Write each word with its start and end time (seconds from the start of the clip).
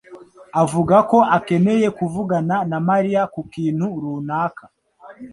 avuga 0.61 0.95
ko 1.09 1.17
akeneye 1.37 1.87
kuvugana 1.97 2.55
na 2.69 2.77
Mariya 2.89 3.21
ku 3.33 3.41
kintu 3.53 3.85
runaka. 4.01 4.63